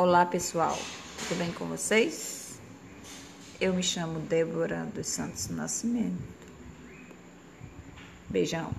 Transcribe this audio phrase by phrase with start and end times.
[0.00, 0.78] Olá pessoal,
[1.18, 2.56] tudo bem com vocês?
[3.60, 6.22] Eu me chamo Débora dos Santos Nascimento.
[8.28, 8.70] Beijão.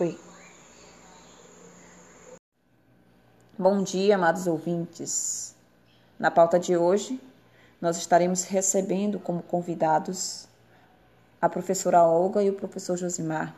[0.00, 0.18] Oi.
[3.58, 5.54] Bom dia, amados ouvintes.
[6.18, 7.20] Na pauta de hoje,
[7.82, 10.48] nós estaremos recebendo como convidados
[11.38, 13.54] a professora Olga e o professor Josimar,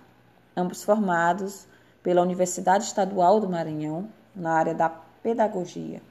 [0.56, 1.68] ambos formados
[2.04, 4.90] pela Universidade Estadual do Maranhão, na área da
[5.22, 6.02] pedagogia.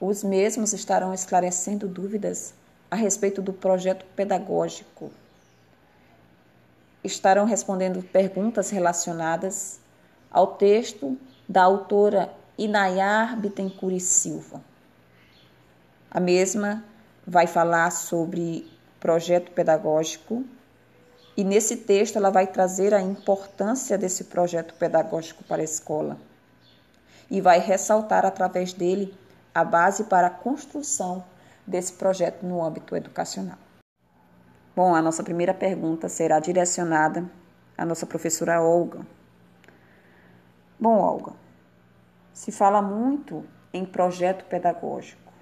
[0.00, 2.54] Os mesmos estarão esclarecendo dúvidas
[2.90, 5.12] a respeito do projeto pedagógico.
[7.04, 9.78] Estarão respondendo perguntas relacionadas
[10.30, 14.62] ao texto da autora Inayar Bittencourt Silva.
[16.10, 16.82] A mesma
[17.26, 18.66] vai falar sobre
[18.98, 20.44] projeto pedagógico
[21.38, 26.18] e nesse texto ela vai trazer a importância desse projeto pedagógico para a escola
[27.30, 29.16] e vai ressaltar através dele
[29.54, 31.24] a base para a construção
[31.64, 33.56] desse projeto no âmbito educacional.
[34.74, 37.24] Bom, a nossa primeira pergunta será direcionada
[37.76, 39.06] à nossa professora Olga.
[40.76, 41.34] Bom, Olga,
[42.32, 45.32] se fala muito em projeto pedagógico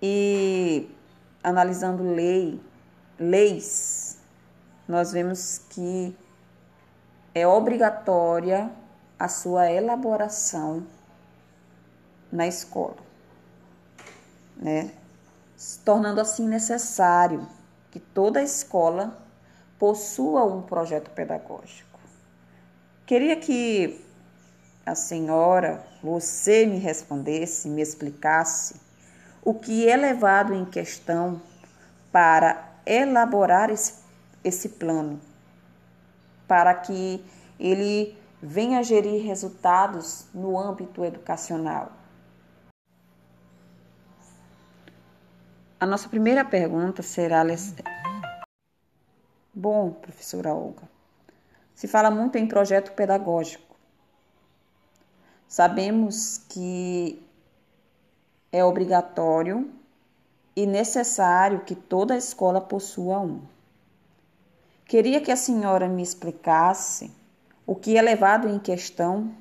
[0.00, 0.88] e
[1.42, 2.60] analisando lei,
[3.18, 4.11] leis
[4.86, 6.16] nós vemos que
[7.34, 8.70] é obrigatória
[9.18, 10.86] a sua elaboração
[12.30, 12.96] na escola,
[14.56, 14.90] né?
[15.56, 17.46] Se tornando assim necessário
[17.90, 19.16] que toda escola
[19.78, 22.00] possua um projeto pedagógico.
[23.06, 24.04] Queria que
[24.84, 28.74] a senhora, você me respondesse, me explicasse
[29.44, 31.40] o que é levado em questão
[32.10, 34.01] para elaborar esse
[34.44, 35.20] esse plano
[36.46, 37.24] para que
[37.58, 41.92] ele venha gerir resultados no âmbito educacional.
[45.78, 47.42] A nossa primeira pergunta será:
[49.54, 50.88] Bom, professora Olga,
[51.74, 53.76] se fala muito em projeto pedagógico.
[55.48, 57.22] Sabemos que
[58.52, 59.70] é obrigatório
[60.54, 63.42] e necessário que toda escola possua um.
[64.92, 67.10] Queria que a senhora me explicasse
[67.66, 69.34] o que é levado em questão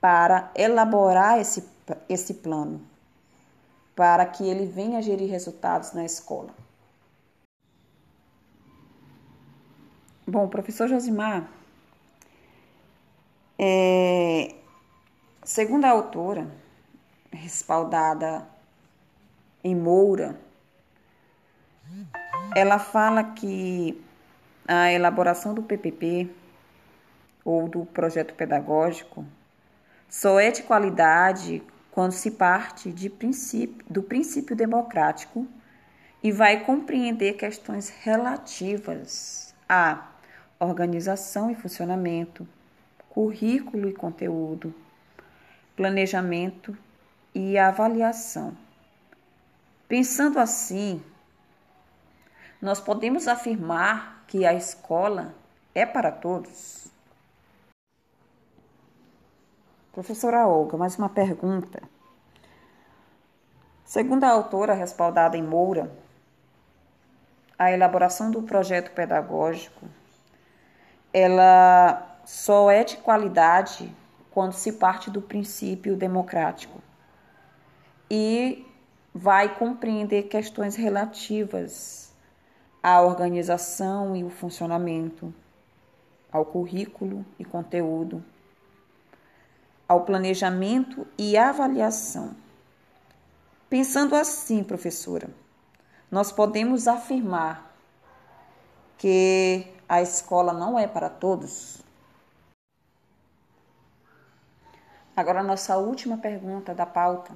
[0.00, 1.68] para elaborar esse,
[2.08, 2.80] esse plano,
[3.94, 6.54] para que ele venha gerir resultados na escola.
[10.26, 11.46] Bom, professor Josimar,
[13.58, 14.54] é,
[15.44, 16.50] segundo a autora,
[17.30, 18.48] respaldada
[19.62, 20.40] em Moura,
[22.56, 24.02] ela fala que
[24.66, 26.30] a elaboração do PPP
[27.44, 29.24] ou do projeto pedagógico
[30.08, 35.46] só é de qualidade quando se parte princípio, do princípio democrático
[36.22, 40.08] e vai compreender questões relativas à
[40.58, 42.46] organização e funcionamento,
[43.08, 44.72] currículo e conteúdo,
[45.76, 46.76] planejamento
[47.34, 48.56] e avaliação.
[49.88, 51.02] Pensando assim,
[52.62, 55.34] nós podemos afirmar que a escola
[55.74, 56.86] é para todos?
[59.92, 61.82] Professora Olga, mais uma pergunta.
[63.84, 65.92] Segundo a autora respaldada em Moura,
[67.58, 69.84] a elaboração do projeto pedagógico
[71.12, 73.94] ela só é de qualidade
[74.30, 76.80] quando se parte do princípio democrático
[78.08, 78.66] e
[79.12, 82.11] vai compreender questões relativas
[82.82, 85.32] à organização e o funcionamento,
[86.32, 88.24] ao currículo e conteúdo,
[89.86, 92.34] ao planejamento e avaliação.
[93.68, 95.30] Pensando assim, professora,
[96.10, 97.72] nós podemos afirmar
[98.98, 101.82] que a escola não é para todos?
[105.14, 107.32] Agora, nossa última pergunta da pauta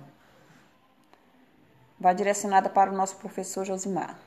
[1.98, 4.18] vai direcionada para o nosso professor Josimar.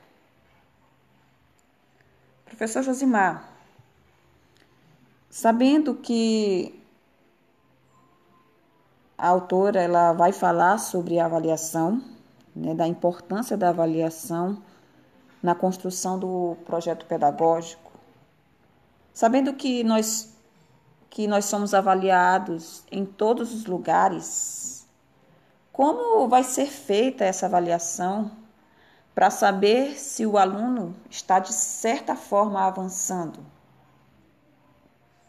[2.60, 3.48] Professor Josimar,
[5.30, 6.78] sabendo que
[9.16, 12.04] a autora ela vai falar sobre a avaliação,
[12.54, 14.62] né, da importância da avaliação
[15.42, 17.92] na construção do projeto pedagógico,
[19.14, 20.36] sabendo que nós
[21.08, 24.86] que nós somos avaliados em todos os lugares,
[25.72, 28.30] como vai ser feita essa avaliação
[29.20, 33.38] para saber se o aluno está de certa forma avançando